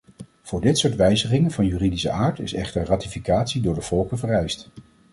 Voor 0.41 0.61
dit 0.61 0.77
soort 0.77 0.95
wijzigingen 0.95 1.51
van 1.51 1.65
juridische 1.65 2.09
aard 2.09 2.39
is 2.39 2.53
echter 2.53 2.85
ratificatie 2.85 3.61
door 3.61 3.73
de 3.75 3.81
volken 3.81 4.17
vereist. 4.19 4.69